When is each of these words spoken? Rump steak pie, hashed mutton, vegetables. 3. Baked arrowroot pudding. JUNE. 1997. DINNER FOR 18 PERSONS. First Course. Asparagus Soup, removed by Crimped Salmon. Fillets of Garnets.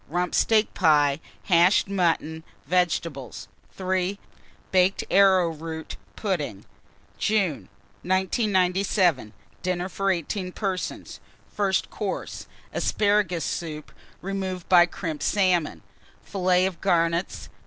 Rump 0.07 0.33
steak 0.33 0.73
pie, 0.73 1.19
hashed 1.43 1.87
mutton, 1.87 2.43
vegetables. 2.65 3.47
3. 3.73 4.17
Baked 4.71 5.03
arrowroot 5.11 5.95
pudding. 6.15 6.65
JUNE. 7.19 7.69
1997. 8.01 9.31
DINNER 9.61 9.89
FOR 9.89 10.09
18 10.09 10.53
PERSONS. 10.53 11.19
First 11.55 11.91
Course. 11.91 12.47
Asparagus 12.73 13.45
Soup, 13.45 13.91
removed 14.23 14.67
by 14.67 14.87
Crimped 14.87 15.21
Salmon. 15.23 15.83
Fillets 16.23 16.65
of 16.67 16.81
Garnets. 16.81 17.49